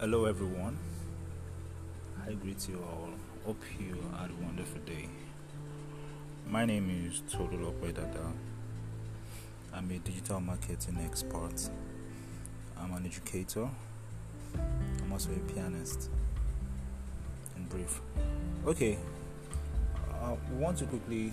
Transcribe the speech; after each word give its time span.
Hello, 0.00 0.24
everyone. 0.24 0.78
I 2.26 2.32
greet 2.32 2.66
you 2.70 2.82
all. 2.82 3.10
Hope 3.44 3.62
you 3.78 4.02
had 4.18 4.30
a 4.30 4.44
wonderful 4.46 4.80
day. 4.86 5.10
My 6.48 6.64
name 6.64 7.06
is 7.06 7.20
Todolo 7.30 7.78
Dada. 7.94 8.32
I'm 9.74 9.90
a 9.90 9.98
digital 9.98 10.40
marketing 10.40 10.96
expert. 11.04 11.68
I'm 12.80 12.94
an 12.94 13.04
educator. 13.04 13.68
I'm 15.02 15.12
also 15.12 15.32
a 15.32 15.52
pianist. 15.52 16.08
In 17.58 17.64
brief. 17.66 18.00
Okay, 18.66 18.96
uh, 20.14 20.34
we 20.50 20.64
want 20.64 20.78
to 20.78 20.86
quickly 20.86 21.30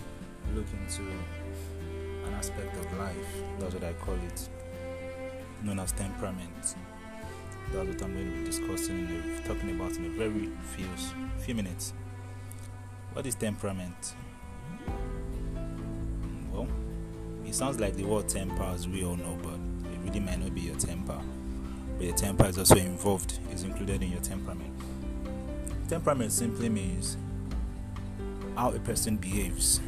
look 0.54 0.66
into 0.78 1.08
an 2.26 2.34
aspect 2.34 2.76
of 2.76 2.98
life. 2.98 3.16
That's 3.60 3.72
what 3.72 3.84
I 3.84 3.94
call 3.94 4.16
it, 4.16 4.46
known 5.64 5.78
as 5.78 5.92
temperament. 5.92 6.76
That's 7.72 7.86
what 7.86 8.02
I'm 8.02 8.14
going 8.14 8.32
to 8.32 8.38
be 8.38 8.44
discussing, 8.44 9.06
and 9.06 9.44
talking 9.44 9.70
about 9.70 9.96
in 9.96 10.06
a 10.06 10.08
very 10.08 10.50
few 10.74 10.86
few 11.38 11.54
minutes. 11.54 11.92
What 13.12 13.26
is 13.26 13.34
temperament? 13.34 14.14
Well, 16.50 16.66
it 17.44 17.54
sounds 17.54 17.78
like 17.78 17.94
the 17.94 18.04
word 18.04 18.28
temper, 18.28 18.62
as 18.62 18.88
we 18.88 19.04
all 19.04 19.16
know, 19.16 19.38
but 19.42 19.54
it 19.92 19.98
really 20.04 20.20
might 20.20 20.40
not 20.40 20.54
be 20.54 20.62
your 20.62 20.76
temper. 20.76 21.20
But 21.96 22.06
your 22.06 22.16
temper 22.16 22.46
is 22.46 22.58
also 22.58 22.76
involved, 22.76 23.38
is 23.52 23.64
included 23.64 24.02
in 24.02 24.12
your 24.12 24.20
temperament. 24.20 24.72
Temperament 25.88 26.32
simply 26.32 26.68
means 26.68 27.16
how 28.56 28.70
a 28.72 28.78
person 28.78 29.16
behaves. 29.16 29.80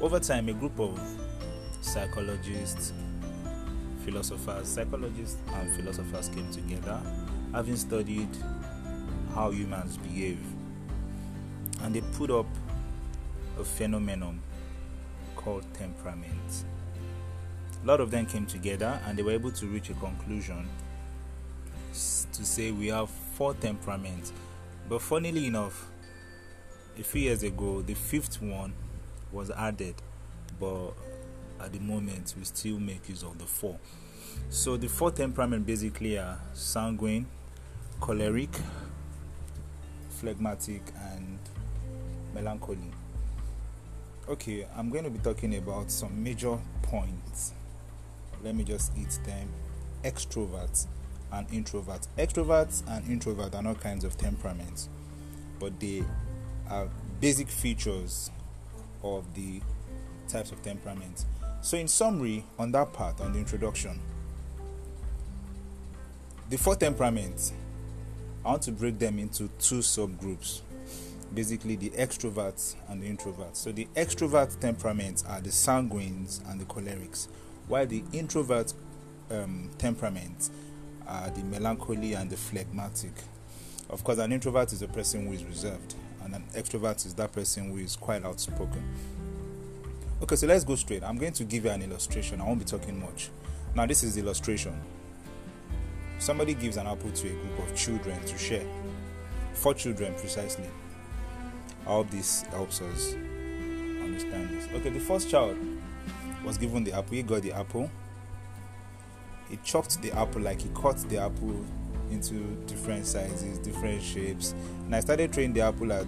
Over 0.00 0.18
time, 0.20 0.48
a 0.48 0.52
group 0.52 0.78
of 0.80 0.98
psychologists, 1.80 2.92
philosophers, 4.04 4.68
psychologists, 4.68 5.38
and 5.54 5.70
philosophers 5.76 6.28
came 6.28 6.50
together, 6.52 7.00
having 7.52 7.76
studied 7.76 8.28
how 9.34 9.50
humans 9.50 9.96
behave, 9.98 10.38
and 11.82 11.94
they 11.94 12.00
put 12.16 12.30
up 12.30 12.46
a 13.58 13.64
phenomenon 13.64 14.40
called 15.36 15.64
temperament. 15.74 16.64
A 17.82 17.86
lot 17.86 18.00
of 18.00 18.10
them 18.10 18.26
came 18.26 18.46
together 18.46 19.00
and 19.06 19.18
they 19.18 19.22
were 19.22 19.32
able 19.32 19.50
to 19.50 19.66
reach 19.66 19.90
a 19.90 19.94
conclusion 19.94 20.68
to 21.92 22.44
say 22.44 22.70
we 22.70 22.88
have 22.88 23.10
four 23.10 23.54
temperaments. 23.54 24.32
But 24.88 25.02
funnily 25.02 25.46
enough, 25.46 25.90
a 26.98 27.02
few 27.02 27.22
years 27.22 27.42
ago, 27.42 27.82
the 27.82 27.94
fifth 27.94 28.40
one 28.40 28.72
was 29.32 29.50
added, 29.50 29.96
but 30.60 30.92
at 31.62 31.72
the 31.72 31.80
moment, 31.80 32.34
we 32.36 32.44
still 32.44 32.78
make 32.78 33.08
use 33.08 33.22
of 33.22 33.38
the 33.38 33.44
four. 33.44 33.78
So, 34.50 34.76
the 34.76 34.88
four 34.88 35.10
temperament 35.10 35.66
basically 35.66 36.18
are 36.18 36.38
sanguine, 36.54 37.26
choleric, 38.00 38.50
phlegmatic, 40.08 40.82
and 41.14 41.38
melancholy. 42.34 42.90
Okay, 44.28 44.66
I'm 44.76 44.90
going 44.90 45.04
to 45.04 45.10
be 45.10 45.18
talking 45.18 45.56
about 45.56 45.90
some 45.90 46.22
major 46.22 46.58
points. 46.82 47.52
Let 48.42 48.54
me 48.54 48.64
just 48.64 48.92
hit 48.94 49.18
them 49.24 49.48
extroverts 50.04 50.86
and 51.32 51.48
introverts. 51.48 52.08
Extroverts 52.18 52.82
and 52.88 53.04
introverts 53.06 53.54
are 53.54 53.62
not 53.62 53.80
kinds 53.80 54.04
of 54.04 54.16
temperaments, 54.16 54.88
but 55.58 55.78
they 55.80 56.04
are 56.68 56.88
basic 57.20 57.48
features 57.48 58.30
of 59.02 59.34
the 59.34 59.60
types 60.28 60.52
of 60.52 60.62
temperament. 60.62 61.24
So, 61.62 61.76
in 61.78 61.88
summary, 61.88 62.44
on 62.58 62.72
that 62.72 62.92
part, 62.92 63.20
on 63.20 63.32
the 63.32 63.38
introduction, 63.38 63.98
the 66.50 66.58
four 66.58 66.76
temperaments, 66.76 67.52
I 68.44 68.50
want 68.50 68.62
to 68.62 68.72
break 68.72 68.98
them 68.98 69.18
into 69.18 69.48
two 69.58 69.78
subgroups 69.78 70.60
basically 71.34 71.76
the 71.76 71.90
extroverts 71.90 72.74
and 72.88 73.02
the 73.02 73.10
introverts. 73.10 73.56
So, 73.56 73.72
the 73.72 73.86
extrovert 73.94 74.58
temperaments 74.60 75.24
are 75.26 75.40
the 75.40 75.50
sanguines 75.50 76.40
and 76.50 76.60
the 76.60 76.64
cholerics, 76.64 77.28
while 77.68 77.86
the 77.86 78.02
introvert 78.12 78.72
um, 79.30 79.70
temperaments 79.78 80.50
are 81.06 81.30
the 81.30 81.42
melancholy 81.44 82.14
and 82.14 82.30
the 82.30 82.36
phlegmatic. 82.36 83.12
Of 83.88 84.04
course, 84.04 84.18
an 84.18 84.32
introvert 84.32 84.72
is 84.72 84.82
a 84.82 84.88
person 84.88 85.26
who 85.26 85.32
is 85.32 85.44
reserved, 85.44 85.94
and 86.24 86.34
an 86.34 86.44
extrovert 86.54 87.06
is 87.06 87.14
that 87.14 87.32
person 87.32 87.70
who 87.70 87.78
is 87.78 87.96
quite 87.96 88.24
outspoken. 88.24 88.82
Okay, 90.22 90.36
so 90.36 90.46
let's 90.46 90.62
go 90.62 90.76
straight. 90.76 91.02
I'm 91.02 91.18
going 91.18 91.32
to 91.32 91.42
give 91.42 91.64
you 91.64 91.70
an 91.70 91.82
illustration. 91.82 92.40
I 92.40 92.44
won't 92.44 92.60
be 92.60 92.64
talking 92.64 93.00
much. 93.00 93.30
Now, 93.74 93.86
this 93.86 94.04
is 94.04 94.14
the 94.14 94.20
illustration. 94.20 94.80
Somebody 96.20 96.54
gives 96.54 96.76
an 96.76 96.86
apple 96.86 97.10
to 97.10 97.26
a 97.26 97.32
group 97.32 97.58
of 97.58 97.74
children 97.74 98.24
to 98.26 98.38
share. 98.38 98.64
Four 99.52 99.74
children, 99.74 100.14
precisely. 100.14 100.68
I 101.84 101.88
hope 101.88 102.08
this 102.10 102.42
helps 102.42 102.80
us 102.82 103.14
understand 103.14 104.50
this. 104.50 104.68
Okay, 104.72 104.90
the 104.90 105.00
first 105.00 105.28
child 105.28 105.56
was 106.44 106.56
given 106.56 106.84
the 106.84 106.92
apple. 106.92 107.16
He 107.16 107.24
got 107.24 107.42
the 107.42 107.50
apple. 107.50 107.90
He 109.50 109.58
chopped 109.64 110.00
the 110.02 110.12
apple 110.12 110.42
like 110.42 110.62
he 110.62 110.68
cut 110.72 110.98
the 111.08 111.18
apple 111.18 111.64
into 112.12 112.34
different 112.68 113.06
sizes, 113.06 113.58
different 113.58 114.00
shapes. 114.00 114.54
And 114.84 114.94
I 114.94 115.00
started 115.00 115.32
throwing 115.32 115.52
the 115.52 115.62
apple 115.62 115.92
at 115.92 116.06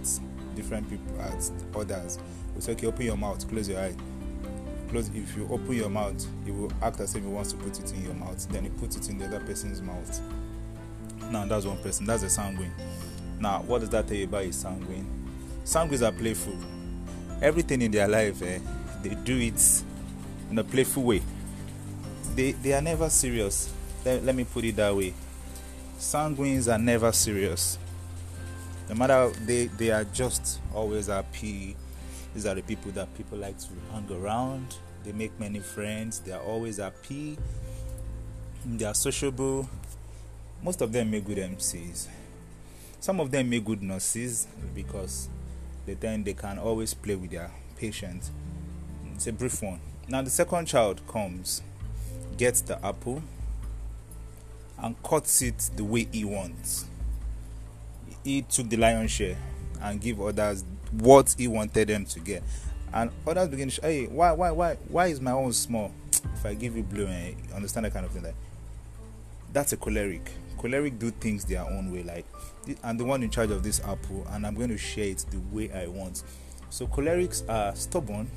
different 0.55 0.89
people, 0.89 1.21
at 1.21 1.51
others. 1.75 2.17
Said, 2.59 2.77
okay, 2.77 2.87
open 2.87 3.05
your 3.05 3.17
mouth, 3.17 3.47
close 3.49 3.69
your 3.69 3.79
eye. 3.79 3.95
Close. 4.89 5.09
If 5.13 5.35
you 5.35 5.47
open 5.51 5.73
your 5.73 5.89
mouth, 5.89 6.25
he 6.45 6.51
will 6.51 6.71
act 6.81 6.99
as 6.99 7.15
if 7.15 7.23
he 7.23 7.29
wants 7.29 7.51
to 7.51 7.57
put 7.57 7.79
it 7.79 7.91
in 7.93 8.03
your 8.03 8.13
mouth. 8.13 8.47
Then 8.49 8.63
he 8.63 8.69
puts 8.69 8.95
it 8.95 9.09
in 9.09 9.17
the 9.17 9.25
other 9.25 9.39
person's 9.41 9.81
mouth. 9.81 10.21
Now 11.31 11.45
that's 11.45 11.65
one 11.65 11.77
person. 11.79 12.05
That's 12.05 12.23
a 12.23 12.29
sanguine. 12.29 12.71
Now, 13.39 13.61
what 13.63 13.81
does 13.81 13.89
that 13.89 14.07
tell 14.07 14.15
you 14.15 14.25
about 14.25 14.43
a 14.43 14.53
sanguine? 14.53 15.05
Sanguines 15.65 16.07
are 16.07 16.11
playful. 16.11 16.55
Everything 17.41 17.81
in 17.81 17.91
their 17.91 18.07
life, 18.07 18.41
eh, 18.41 18.59
they 19.03 19.15
do 19.15 19.37
it 19.37 19.83
in 20.49 20.57
a 20.57 20.63
playful 20.63 21.03
way. 21.03 21.21
They 22.35 22.51
they 22.53 22.73
are 22.73 22.81
never 22.81 23.09
serious. 23.09 23.73
Let, 24.05 24.23
let 24.23 24.35
me 24.35 24.43
put 24.45 24.63
it 24.63 24.75
that 24.77 24.95
way. 24.95 25.13
Sanguines 25.97 26.71
are 26.73 26.77
never 26.77 27.11
serious. 27.11 27.77
No 28.89 28.95
matter 28.95 29.29
they 29.45 29.65
they 29.65 29.91
are 29.91 30.03
just 30.05 30.59
always 30.73 31.07
happy. 31.07 31.75
These 32.35 32.45
are 32.45 32.53
the 32.53 32.61
people 32.61 32.91
that 32.91 33.15
people 33.15 33.37
like 33.37 33.57
to 33.59 33.67
hang 33.93 34.11
around. 34.11 34.75
They 35.05 35.13
make 35.13 35.39
many 35.39 35.59
friends. 35.59 36.19
They 36.19 36.33
are 36.33 36.41
always 36.41 36.77
happy. 36.77 37.37
They 38.65 38.83
are 38.83 38.93
sociable. 38.93 39.69
Most 40.61 40.81
of 40.81 40.91
them 40.91 41.11
make 41.11 41.23
good 41.23 41.37
MCs. 41.37 42.09
Some 42.99 43.21
of 43.21 43.31
them 43.31 43.49
make 43.49 43.63
good 43.63 43.81
nurses 43.81 44.47
because 44.73 45.29
they 45.85 45.93
then 45.93 46.25
they 46.25 46.33
can 46.33 46.59
always 46.59 46.93
play 46.93 47.15
with 47.15 47.31
their 47.31 47.51
patients. 47.77 48.31
It's 49.13 49.27
a 49.27 49.31
brief 49.31 49.61
one. 49.61 49.79
Now 50.09 50.21
the 50.21 50.29
second 50.29 50.65
child 50.65 51.01
comes, 51.07 51.61
gets 52.35 52.59
the 52.59 52.83
apple, 52.85 53.21
and 54.77 55.01
cuts 55.03 55.41
it 55.41 55.69
the 55.77 55.85
way 55.85 56.07
he 56.11 56.25
wants. 56.25 56.85
He 58.25 58.41
took 58.41 58.67
the 58.69 58.75
lion's 58.77 59.11
share 59.11 59.37
and 59.81 60.01
give 60.01 60.19
others 60.19 60.65
what 60.91 61.35
he 61.37 61.47
wanted 61.47 61.89
them 61.89 62.05
to 62.05 62.19
get. 62.19 62.43
And 62.93 63.11
others 63.27 63.49
begin 63.49 63.69
to 63.69 63.81
hey, 63.81 64.05
why, 64.07 64.31
why, 64.31 64.51
why, 64.51 64.75
why 64.87 65.07
is 65.07 65.19
my 65.19 65.31
own 65.31 65.53
small? 65.53 65.91
If 66.33 66.45
I 66.45 66.53
give 66.53 66.75
you 66.75 66.83
blue, 66.83 67.07
eh, 67.07 67.33
understand 67.53 67.85
that 67.85 67.93
kind 67.93 68.05
of 68.05 68.11
thing. 68.11 68.23
Like, 68.23 68.35
that's 69.51 69.73
a 69.73 69.77
choleric. 69.77 70.31
Choleric 70.57 70.97
do 70.97 71.11
things 71.11 71.45
their 71.45 71.61
own 71.61 71.91
way. 71.91 72.03
Like, 72.03 72.25
I'm 72.83 72.97
the 72.97 73.05
one 73.05 73.21
in 73.23 73.29
charge 73.29 73.51
of 73.51 73.63
this 73.63 73.79
apple, 73.81 74.25
and 74.31 74.45
I'm 74.45 74.55
going 74.55 74.69
to 74.69 74.77
share 74.77 75.09
it 75.09 75.25
the 75.29 75.39
way 75.55 75.71
I 75.71 75.87
want. 75.87 76.23
So 76.69 76.87
cholerics 76.87 77.47
are 77.49 77.75
stubborn. 77.75 78.29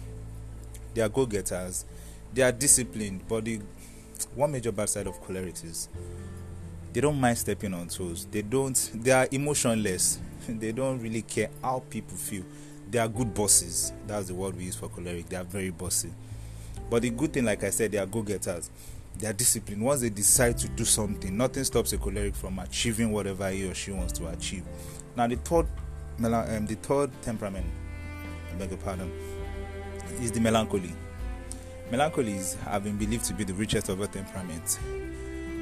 They 0.94 1.02
are 1.02 1.08
go-getters. 1.08 1.84
They 2.34 2.42
are 2.42 2.52
disciplined. 2.52 3.22
But 3.28 3.44
the 3.44 3.60
one 4.34 4.52
major 4.52 4.72
bad 4.72 4.88
side 4.88 5.06
of 5.06 5.20
cholerics 5.22 5.64
is 5.64 5.88
they 6.92 7.00
don't 7.00 7.20
mind 7.20 7.38
stepping 7.38 7.74
on 7.74 7.88
toes. 7.88 8.26
They 8.30 8.42
don't. 8.42 8.90
They 8.94 9.10
are 9.10 9.28
emotionless. 9.30 10.18
they 10.48 10.72
don't 10.72 11.00
really 11.00 11.22
care 11.22 11.50
how 11.62 11.82
people 11.90 12.16
feel. 12.16 12.44
They 12.90 12.98
are 12.98 13.08
good 13.08 13.34
bosses. 13.34 13.92
That's 14.06 14.28
the 14.28 14.34
word 14.34 14.56
we 14.56 14.64
use 14.64 14.76
for 14.76 14.88
choleric. 14.88 15.28
They 15.28 15.36
are 15.36 15.44
very 15.44 15.70
bossy. 15.70 16.10
But 16.90 17.02
the 17.02 17.10
good 17.10 17.34
thing, 17.34 17.44
like 17.44 17.62
I 17.64 17.70
said, 17.70 17.92
they 17.92 17.98
are 17.98 18.06
go-getters. 18.06 18.70
They 19.18 19.26
are 19.26 19.32
disciplined. 19.32 19.82
Once 19.82 20.00
they 20.00 20.08
decide 20.08 20.56
to 20.58 20.68
do 20.68 20.84
something, 20.84 21.36
nothing 21.36 21.64
stops 21.64 21.92
a 21.92 21.98
choleric 21.98 22.34
from 22.34 22.58
achieving 22.60 23.12
whatever 23.12 23.50
he 23.50 23.68
or 23.68 23.74
she 23.74 23.90
wants 23.90 24.12
to 24.14 24.28
achieve. 24.28 24.64
Now, 25.16 25.26
the 25.26 25.36
third, 25.36 25.66
um, 26.24 26.66
the 26.66 26.76
third 26.76 27.10
temperament, 27.20 27.66
I 28.50 28.54
beg 28.56 28.70
your 28.70 28.78
pardon, 28.78 29.10
is 30.20 30.32
the 30.32 30.40
melancholy. 30.40 30.94
Melancholies 31.90 32.54
have 32.60 32.84
been 32.84 32.96
believed 32.96 33.24
to 33.26 33.34
be 33.34 33.44
the 33.44 33.54
richest 33.54 33.88
of 33.88 34.00
all 34.00 34.06
temperaments, 34.06 34.78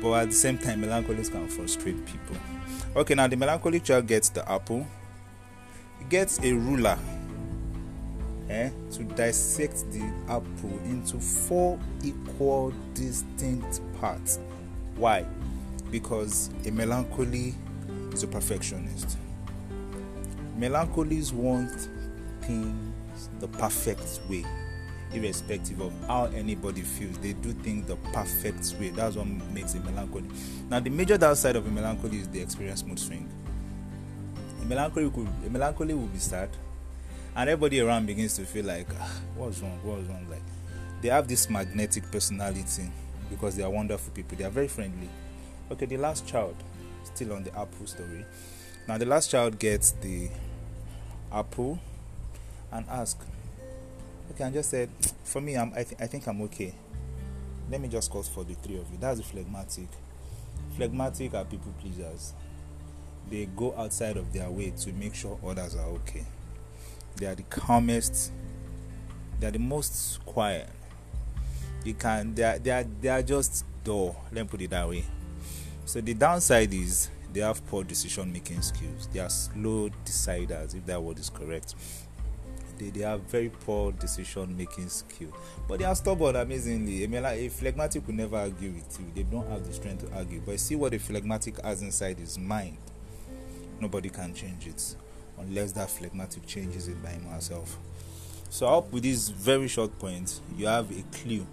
but 0.01 0.13
at 0.15 0.27
the 0.29 0.35
same 0.35 0.59
time, 0.59 0.83
melancholies 0.83 1.31
can 1.31 1.49
frustrate 1.49 2.05
people. 2.07 2.37
Okay, 2.95 3.15
now 3.15 3.27
the 3.27 3.37
melancholic 3.37 3.85
child 3.85 4.07
gets 4.07 4.29
the 4.29 4.49
apple, 4.51 4.87
he 5.99 6.05
gets 6.07 6.39
a 6.41 6.53
ruler 6.53 6.99
eh, 8.49 8.71
to 8.93 9.03
dissect 9.05 9.85
the 9.93 10.13
apple 10.29 10.79
into 10.85 11.19
four 11.19 11.79
equal, 12.03 12.73
distinct 12.95 13.81
parts. 14.01 14.39
Why? 14.97 15.27
because 15.91 16.51
a 16.67 16.71
melancholy 16.71 17.55
is 18.13 18.23
a 18.23 18.27
perfectionist. 18.27 19.17
Melancholies 20.59 21.33
want 21.33 21.89
things 22.43 23.29
the 23.41 23.49
perfect 23.49 24.21
way, 24.29 24.45
irrespective 25.13 25.81
of 25.81 25.93
how 26.07 26.27
anybody 26.27 26.83
feels. 26.83 27.17
They 27.19 27.33
do 27.35 27.53
things 27.53 27.87
the 27.87 27.97
perfect 28.13 28.75
way. 28.79 28.91
That's 28.91 29.17
what 29.17 29.27
makes 29.27 29.75
a 29.75 29.81
melancholy. 29.81 30.29
Now, 30.69 30.81
the 30.81 30.91
major 30.91 31.17
downside 31.17 31.57
of 31.57 31.67
a 31.67 31.71
melancholy 31.71 32.19
is 32.19 32.29
the 32.29 32.41
experience 32.41 32.85
mood 32.85 32.99
swing. 32.99 33.29
A 34.63 34.65
melancholy 34.65 35.11
could, 35.11 35.29
a 35.47 35.51
melancholy 35.51 35.95
will 35.95 36.07
be 36.07 36.19
sad, 36.19 36.51
and 37.35 37.49
everybody 37.49 37.81
around 37.81 38.07
begins 38.07 38.35
to 38.37 38.45
feel 38.45 38.65
like, 38.65 38.89
ah, 39.01 39.11
what's 39.37 39.61
wrong? 39.61 39.79
What's 39.83 40.09
wrong? 40.09 40.27
Like 40.29 40.43
they 41.03 41.09
have 41.09 41.29
this 41.29 41.49
magnetic 41.49 42.11
personality 42.11 42.91
because 43.31 43.57
they 43.57 43.63
are 43.63 43.71
wonderful 43.71 44.13
people. 44.13 44.37
They 44.37 44.45
are 44.45 44.51
very 44.51 44.69
friendly. 44.69 45.09
Okay, 45.71 45.87
the 45.87 45.97
last 45.97 46.27
child, 46.27 46.57
still 47.05 47.33
on 47.33 47.45
the 47.45 47.57
apple 47.57 47.87
story. 47.87 48.25
Now, 48.89 48.99
the 48.99 49.07
last 49.07 49.31
child 49.31 49.59
gets 49.59 49.93
the 49.93 50.31
apple 51.33 51.79
and 52.73 52.87
ask, 52.89 53.19
okay, 54.31 54.45
and 54.45 54.55
just 54.55 54.71
said, 54.71 54.89
for 55.25 55.41
me, 55.41 55.57
I'm, 55.57 55.73
I, 55.73 55.83
th- 55.85 56.01
I 56.01 56.07
think 56.07 56.27
I'm 56.27 56.41
okay. 56.43 56.75
Let 57.71 57.81
me 57.81 57.89
just 57.89 58.11
cut 58.13 58.27
for 58.27 58.45
the 58.45 58.55
three 58.55 58.77
of 58.77 58.91
you. 58.91 58.99
That's 59.01 59.19
the 59.19 59.25
phlegmatic. 59.25 59.89
Phlegmatic 60.77 61.35
are 61.35 61.45
people 61.45 61.73
pleasers. 61.81 62.33
They 63.31 63.47
go 63.47 63.75
outside 63.77 64.17
of 64.17 64.33
their 64.33 64.49
way 64.51 64.71
to 64.71 64.93
make 64.93 65.15
sure 65.15 65.39
others 65.45 65.75
are 65.75 65.89
okay. 65.89 66.25
They 67.17 67.27
are 67.27 67.35
the 67.35 67.43
calmest. 67.45 68.31
They 69.41 69.49
are 69.49 69.53
the 69.53 69.59
most 69.59 70.25
quiet 70.25 70.69
you 71.87 71.95
can 71.95 72.35
they 72.35 72.43
are, 72.43 72.59
they 72.59 72.71
are 72.71 72.85
they 73.01 73.09
are 73.09 73.23
just 73.23 73.65
dull 73.85 74.17
let 74.33 74.45
me 74.45 74.49
put 74.49 74.61
it 74.61 74.71
that 74.71 74.89
way 74.89 75.05
so 75.85 76.01
the 76.01 76.13
downside 76.13 76.73
is 76.75 77.09
they 77.33 77.41
have 77.41 77.65
poor 77.69 77.85
decision 77.85 78.33
making 78.33 78.61
skills 78.61 79.09
they 79.13 79.21
are 79.21 79.31
slow 79.31 79.89
deciders 80.05 80.75
if 80.75 80.85
that 80.85 81.01
word 81.01 81.19
is 81.19 81.31
correct 81.31 81.75
they, 82.79 82.91
they 82.91 83.01
have 83.01 83.21
very 83.23 83.49
poor 83.49 83.93
decision 83.93 84.57
making 84.57 84.89
skill. 84.89 85.29
But 85.69 85.79
they 85.79 85.85
are 85.85 85.95
stubborn 85.95 86.37
amazingly. 86.37 87.05
I 87.05 87.07
mean, 87.07 87.23
like, 87.23 87.39
a 87.39 87.49
phlegmatic 87.49 88.07
will 88.07 88.15
never 88.15 88.37
argue 88.37 88.71
with 88.73 88.99
you. 89.01 89.07
They 89.15 89.23
don't 89.23 89.49
have 89.49 89.67
the 89.67 89.73
strength 89.73 90.09
to 90.09 90.17
argue. 90.17 90.41
But 90.45 90.61
see 90.61 90.77
what 90.77 90.95
a 90.95 90.99
phlegmatic 90.99 91.61
has 91.63 91.83
inside 91.83 92.19
his 92.19 92.39
mind. 92.39 92.77
Nobody 93.81 94.09
can 94.09 94.35
change 94.35 94.67
it 94.67 94.97
unless 95.39 95.73
that 95.73 95.91
phlegmatic 95.91 96.47
changes 96.47 96.89
it 96.89 97.03
by 97.03 97.11
himself. 97.11 97.77
So 98.49 98.67
hope 98.69 98.93
with 98.93 99.03
this 99.03 99.29
very 99.29 99.69
short 99.69 99.99
point 99.99 100.41
you 100.57 100.67
have 100.67 100.91
a 100.91 101.03
clue. 101.17 101.47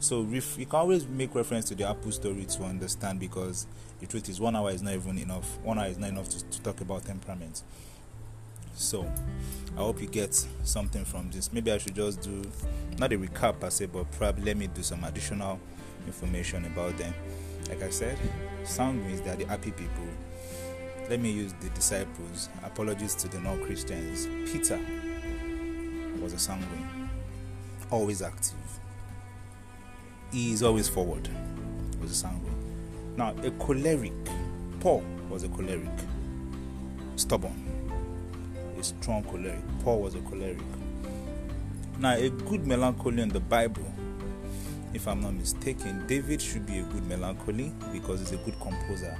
So 0.00 0.22
ref- 0.22 0.58
you 0.58 0.66
can 0.66 0.80
always 0.80 1.06
make 1.06 1.34
reference 1.34 1.66
to 1.66 1.74
the 1.74 1.88
Apple 1.88 2.10
story 2.12 2.44
to 2.44 2.64
understand 2.64 3.20
because 3.20 3.66
the 4.00 4.06
truth 4.06 4.28
is 4.28 4.40
one 4.40 4.56
hour 4.56 4.70
is 4.70 4.82
not 4.82 4.94
even 4.94 5.16
enough. 5.16 5.58
One 5.62 5.78
hour 5.78 5.86
is 5.86 5.96
not 5.98 6.10
enough 6.10 6.28
to, 6.30 6.44
to 6.44 6.62
talk 6.62 6.80
about 6.80 7.04
temperament. 7.04 7.62
So 8.74 9.10
I 9.76 9.80
hope 9.80 10.00
you 10.00 10.08
get 10.08 10.34
something 10.64 11.04
from 11.04 11.30
this. 11.30 11.52
Maybe 11.52 11.72
I 11.72 11.78
should 11.78 11.94
just 11.94 12.22
do 12.22 12.42
not 12.98 13.12
a 13.12 13.18
recap 13.18 13.60
per 13.60 13.70
se, 13.70 13.86
but 13.86 14.10
probably 14.12 14.44
let 14.44 14.56
me 14.56 14.66
do 14.66 14.82
some 14.82 15.04
additional 15.04 15.58
information 16.06 16.64
about 16.66 16.96
them. 16.98 17.14
Like 17.68 17.82
I 17.82 17.90
said, 17.90 18.18
sanguines 18.64 19.24
they 19.24 19.30
are 19.30 19.36
the 19.36 19.46
happy 19.46 19.70
people. 19.70 20.04
Let 21.08 21.20
me 21.20 21.30
use 21.30 21.52
the 21.60 21.68
disciples. 21.70 22.48
Apologies 22.64 23.14
to 23.16 23.28
the 23.28 23.40
non-Christians. 23.40 24.26
Peter 24.50 24.80
was 26.20 26.32
a 26.32 26.38
sanguine, 26.38 27.10
always 27.90 28.22
active 28.22 28.56
he 30.32 30.52
is 30.52 30.62
always 30.62 30.88
forward. 30.88 31.28
Was 32.00 32.10
a 32.10 32.14
sanguine. 32.14 32.56
Now, 33.16 33.34
a 33.42 33.50
choleric. 33.52 34.12
Paul 34.80 35.04
was 35.28 35.44
a 35.44 35.48
choleric. 35.48 35.90
Stubborn. 37.16 37.61
A 38.82 38.84
strong 38.84 39.22
choleric. 39.22 39.60
Paul 39.84 40.00
was 40.00 40.16
a 40.16 40.20
choleric. 40.22 40.58
Now, 42.00 42.14
a 42.14 42.30
good 42.30 42.66
melancholy 42.66 43.22
in 43.22 43.28
the 43.28 43.38
Bible, 43.38 43.86
if 44.92 45.06
I'm 45.06 45.20
not 45.20 45.34
mistaken, 45.34 46.04
David 46.08 46.42
should 46.42 46.66
be 46.66 46.80
a 46.80 46.82
good 46.82 47.06
melancholy 47.08 47.72
because 47.92 48.18
he's 48.18 48.32
a 48.32 48.38
good 48.38 48.58
composer. 48.58 49.16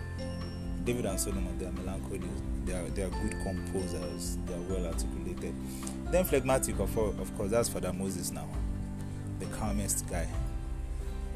David 0.84 1.06
and 1.06 1.20
Solomon, 1.20 1.56
they 1.58 1.66
are 1.66 1.70
melancholy. 1.70 2.28
They 2.64 2.72
are, 2.72 2.82
they 2.88 3.02
are 3.02 3.10
good 3.10 3.36
composers. 3.44 4.36
They 4.46 4.54
are 4.54 4.62
well 4.62 4.86
articulated. 4.86 5.54
Then 6.10 6.24
phlegmatic, 6.24 6.80
of, 6.80 6.98
of 6.98 7.36
course, 7.36 7.52
that's 7.52 7.68
Father 7.68 7.92
Moses 7.92 8.32
now, 8.32 8.48
the 9.38 9.46
calmest 9.46 10.10
guy 10.10 10.26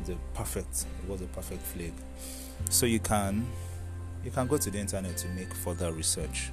the 0.05 0.17
perfect 0.34 0.87
it 1.02 1.11
was 1.11 1.20
a 1.20 1.26
perfect 1.26 1.61
flag 1.62 1.93
so 2.70 2.87
you 2.87 3.00
can 3.00 3.44
you 4.25 4.31
can 4.31 4.46
go 4.46 4.56
to 4.56 4.70
the 4.70 4.78
internet 4.78 5.17
to 5.17 5.26
make 5.31 5.52
further 5.52 5.93
research 5.93 6.50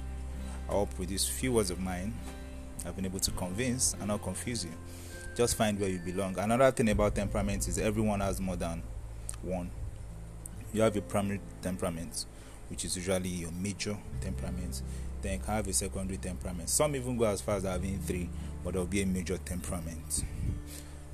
i 0.68 0.72
hope 0.72 0.98
with 0.98 1.08
these 1.08 1.26
few 1.26 1.52
words 1.52 1.70
of 1.70 1.80
mine 1.80 2.12
i've 2.86 2.96
been 2.96 3.04
able 3.04 3.20
to 3.20 3.30
convince 3.32 3.94
and 3.94 4.08
not 4.08 4.22
confuse 4.22 4.64
you. 4.64 4.72
Just 5.34 5.56
find 5.56 5.80
where 5.80 5.88
you 5.88 5.98
belong. 5.98 6.38
Another 6.38 6.70
thing 6.70 6.88
about 6.90 7.16
temperament 7.16 7.66
is 7.66 7.76
everyone 7.76 8.20
has 8.20 8.40
more 8.40 8.54
than 8.54 8.82
one. 9.42 9.68
You 10.72 10.82
have 10.82 10.94
your 10.94 11.02
primary 11.02 11.40
temperament 11.60 12.26
which 12.70 12.84
is 12.84 12.96
usually 12.96 13.28
your 13.28 13.50
major 13.50 13.96
temperament. 14.20 14.82
Then 15.22 15.40
you 15.40 15.44
have 15.46 15.66
a 15.66 15.72
secondary 15.72 16.18
temperament. 16.18 16.68
Some 16.68 16.94
even 16.94 17.16
go 17.16 17.24
as 17.24 17.40
far 17.40 17.56
as 17.56 17.64
having 17.64 17.98
three 17.98 18.28
but 18.62 18.74
there'll 18.74 18.86
be 18.86 19.02
a 19.02 19.06
major 19.06 19.38
temperament. 19.38 20.24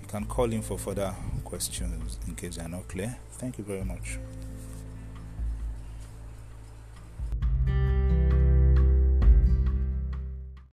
You 0.03 0.07
can 0.07 0.27
call 0.27 0.53
in 0.53 0.61
for 0.63 0.79
further 0.79 1.15
questions 1.45 2.19
in 2.27 2.35
case 2.35 2.57
they 2.57 2.63
are 2.63 2.69
not 2.69 2.89
clear. 2.89 3.17
Thank 3.33 3.57
you 3.59 3.65
very 3.65 3.85
much. 3.85 4.19